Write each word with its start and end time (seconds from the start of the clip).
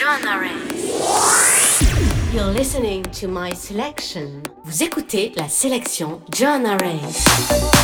Joanna 0.00 0.40
You're 2.32 2.54
listening 2.54 3.02
to 3.20 3.28
my 3.28 3.52
selection. 3.54 4.42
Vous 4.64 4.82
écoutez 4.82 5.30
la 5.36 5.46
sélection 5.46 6.22
Joanna 6.32 6.78
Ray. 6.78 7.79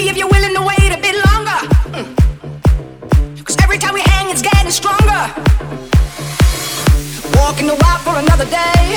Baby, 0.00 0.08
if 0.08 0.16
you're 0.16 0.32
willing 0.32 0.54
to 0.54 0.62
wait 0.62 0.92
a 0.96 0.96
bit 0.96 1.14
longer. 1.28 1.60
Mm. 1.92 3.44
Cause 3.44 3.56
every 3.62 3.76
time 3.76 3.92
we 3.92 4.00
hang, 4.00 4.30
it's 4.30 4.40
getting 4.40 4.70
stronger. 4.70 5.20
Walking 7.36 7.66
the 7.66 7.76
wild 7.76 8.00
for 8.00 8.16
another 8.16 8.46
day. 8.48 8.96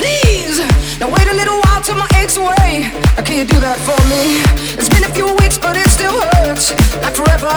Please, 0.00 0.64
now 0.98 1.12
wait 1.12 1.28
a 1.28 1.34
little 1.34 1.60
while 1.60 1.82
till 1.82 1.96
my 1.96 2.08
aches 2.16 2.38
away. 2.38 2.88
Now, 3.16 3.22
can 3.22 3.36
you 3.36 3.44
do 3.44 3.60
that 3.60 3.76
for 3.84 4.00
me? 4.08 4.40
It's 4.80 4.88
been 4.88 5.04
a 5.04 5.12
few 5.12 5.28
weeks, 5.44 5.58
but 5.58 5.76
it 5.76 5.90
still 5.90 6.16
hurts. 6.40 6.72
not 7.04 7.12
forever. 7.12 7.52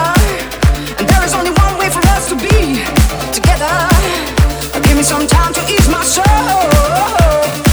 And 1.00 1.08
there 1.08 1.24
is 1.24 1.34
only 1.34 1.52
one 1.52 1.80
way 1.80 1.88
for 1.88 2.04
us 2.12 2.28
to 2.28 2.36
be 2.36 2.84
together. 3.32 3.72
Now, 4.76 4.82
give 4.84 4.98
me 4.98 5.04
some 5.04 5.26
time 5.26 5.54
to 5.54 5.62
ease 5.72 5.88
my 5.88 6.04
soul. 6.04 7.71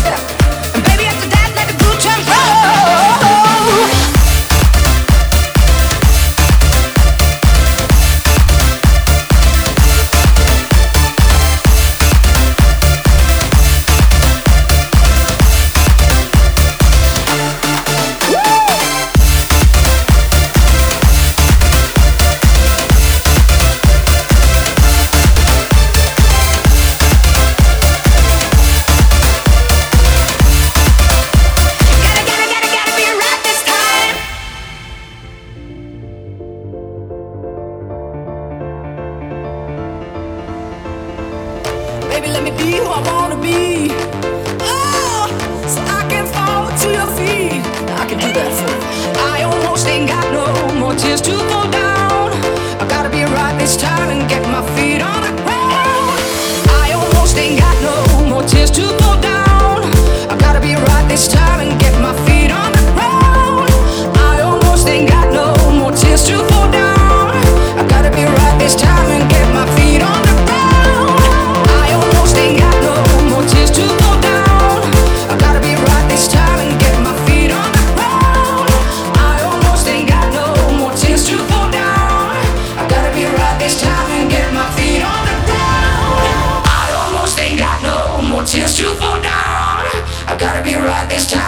too 88.76 88.92
far 88.94 89.20
now. 89.20 89.84
I 90.26 90.36
gotta 90.38 90.62
be 90.62 90.74
right 90.74 91.08
this 91.08 91.30
time. 91.30 91.47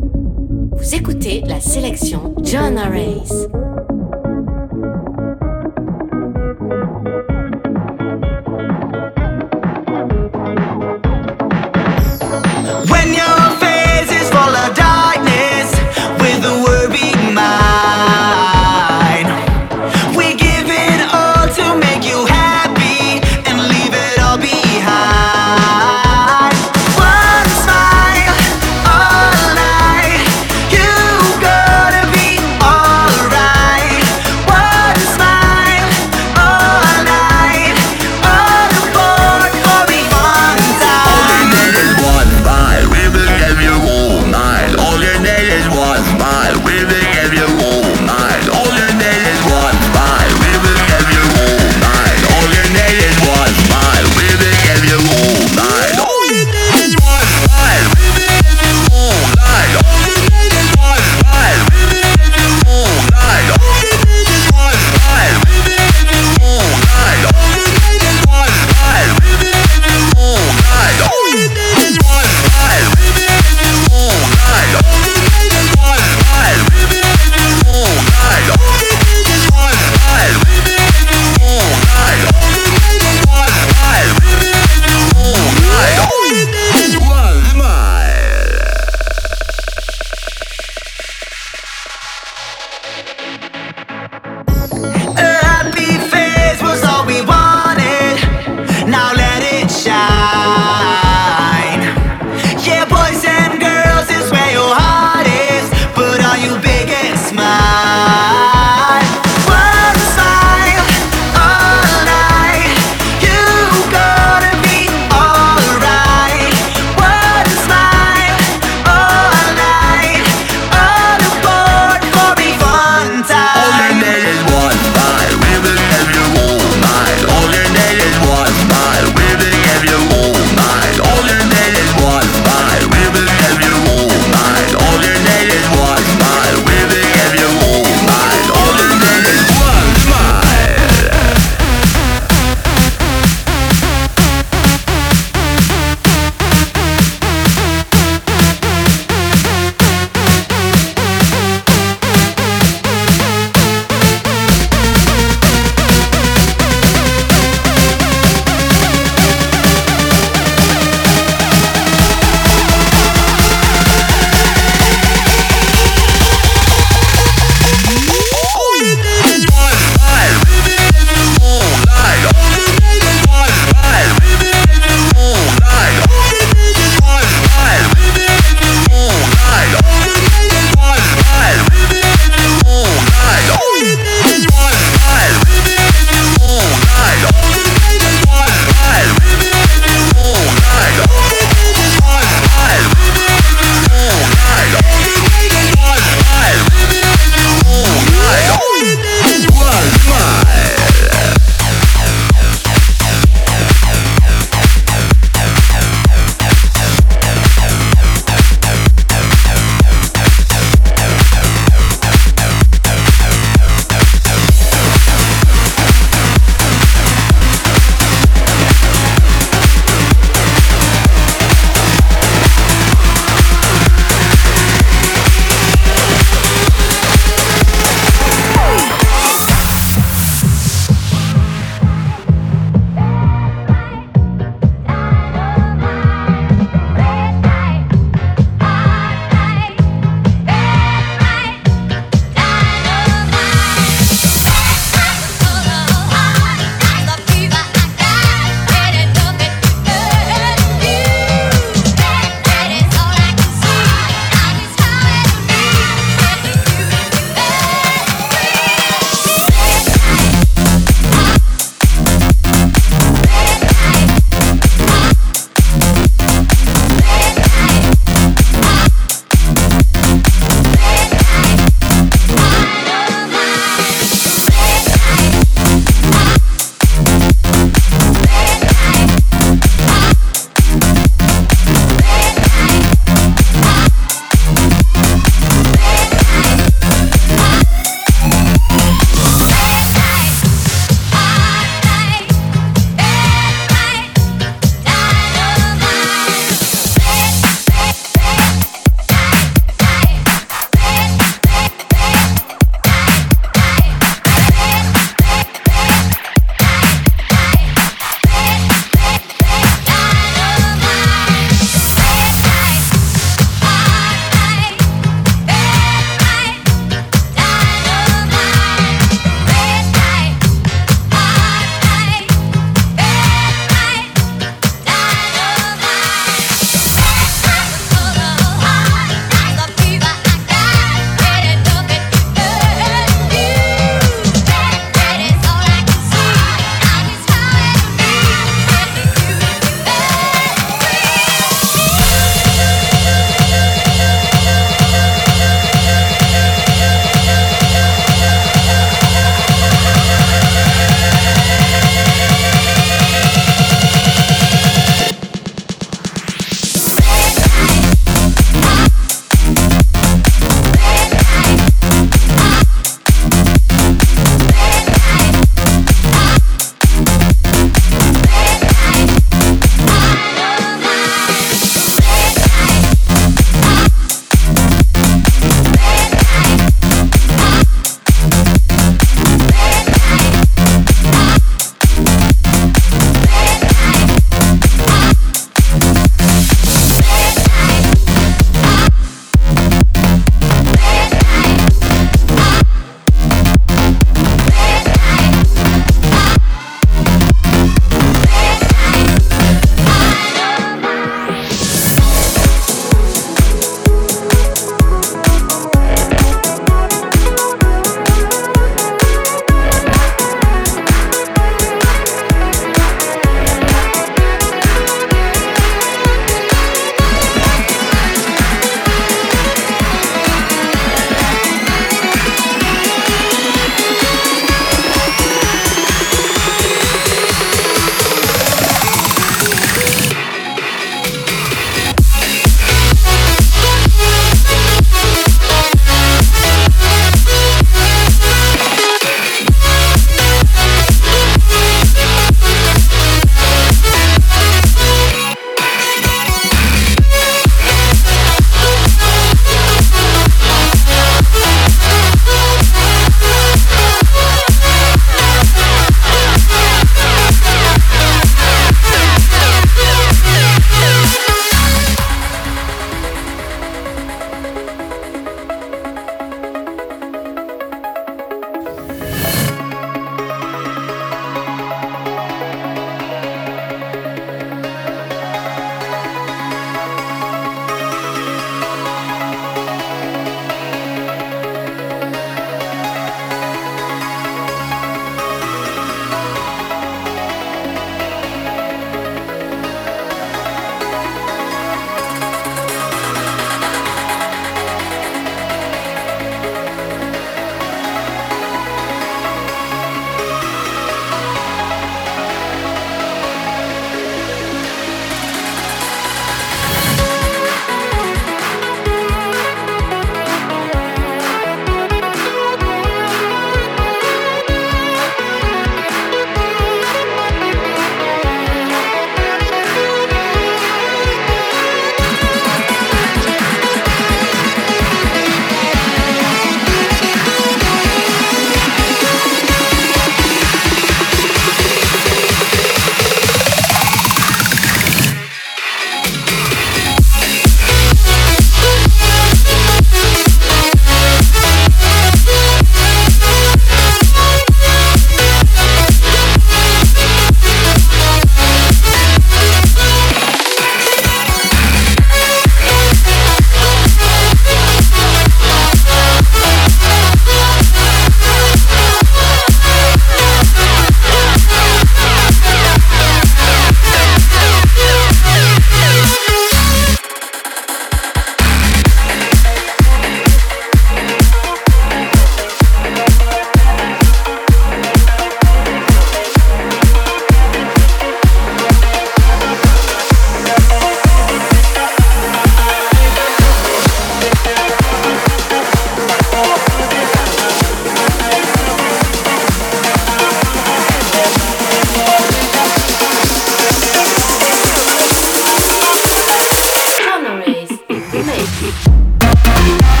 Thank 598.83 600.00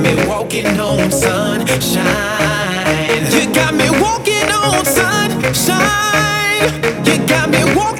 me 0.00 0.14
walking 0.26 0.66
on 0.80 1.10
sunshine. 1.10 2.06
You 3.32 3.52
got 3.52 3.74
me 3.74 3.90
walking 4.00 4.50
on 4.50 4.84
sunshine. 4.84 5.84
You 7.04 7.26
got 7.26 7.50
me 7.50 7.62
walking. 7.74 7.99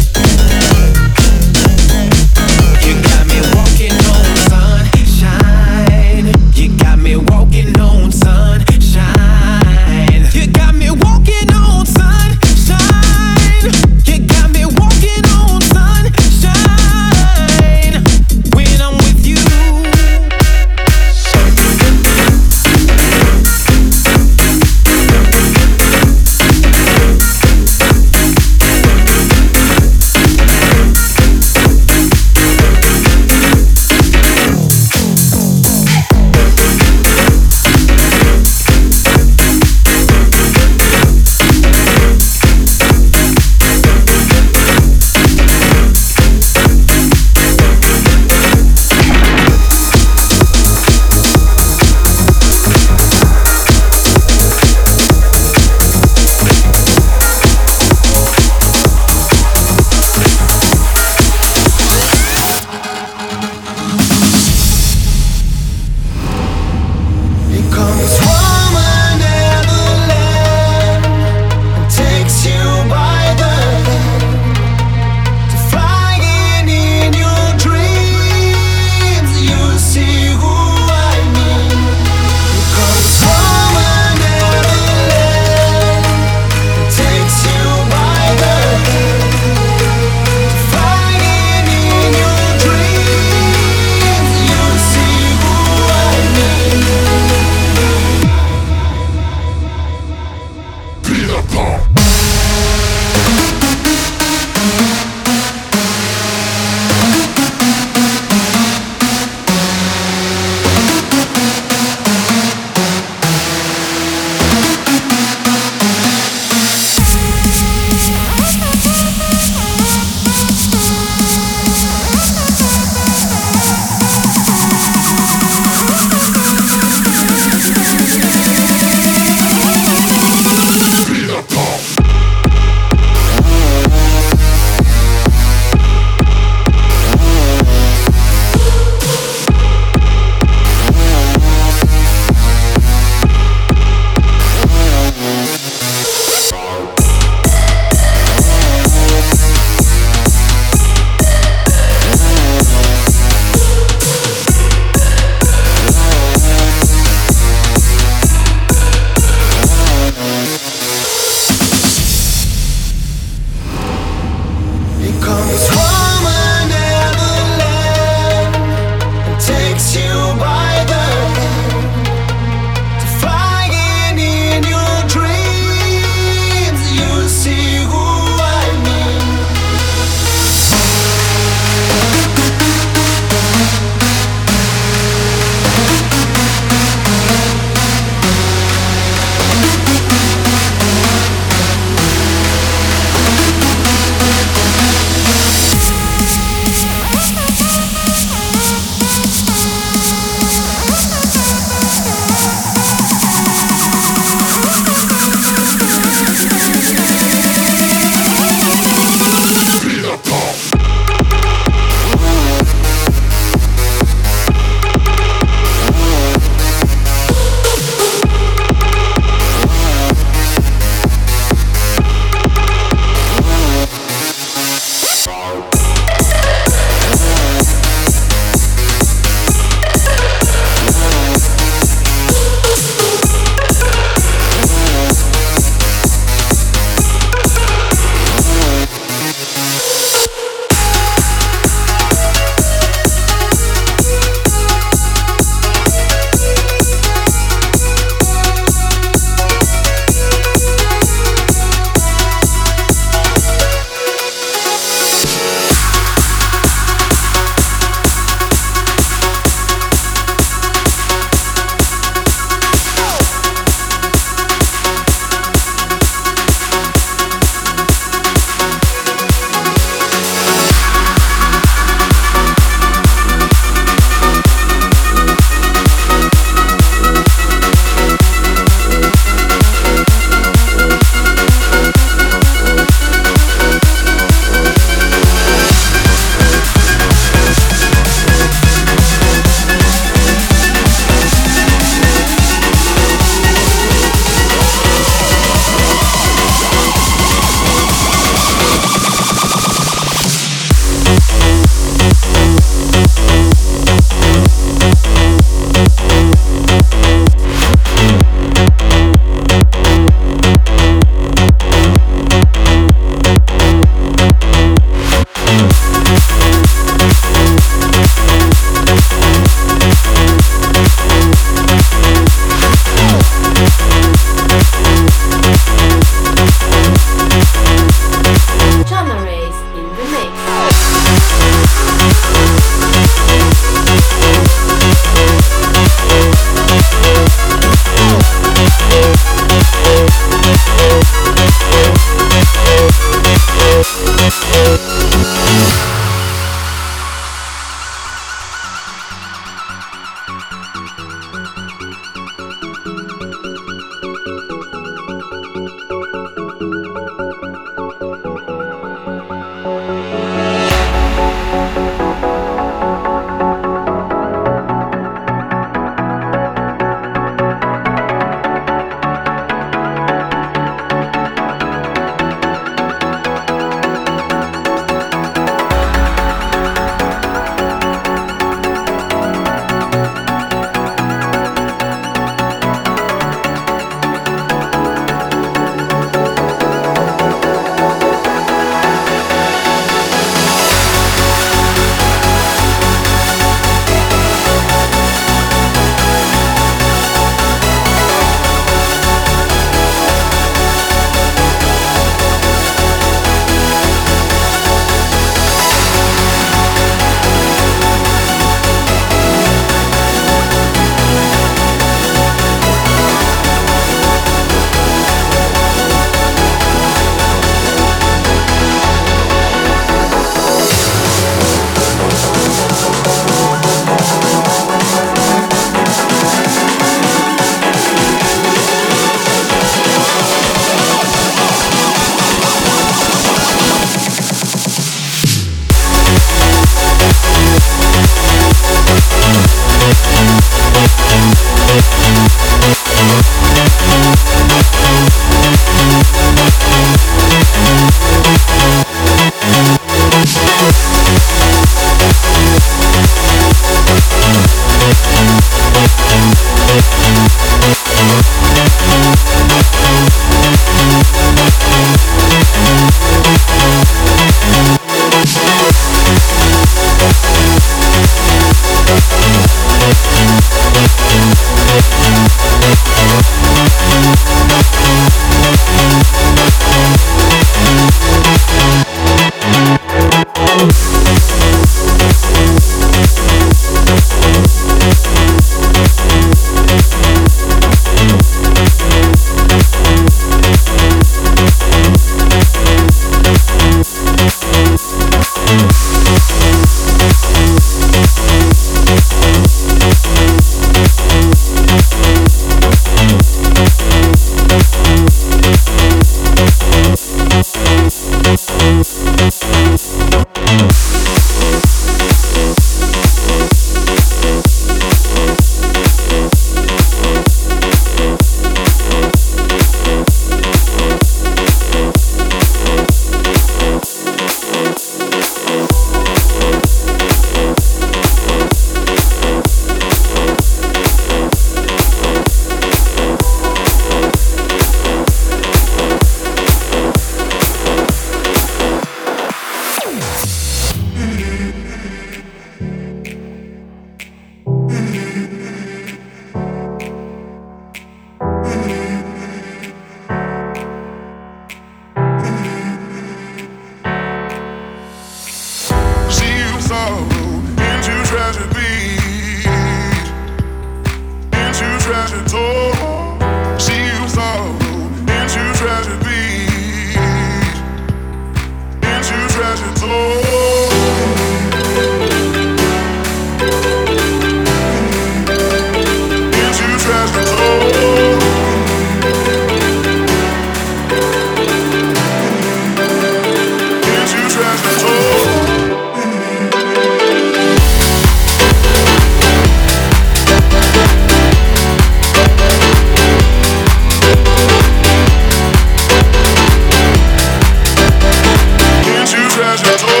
Treasure 599.61 600.00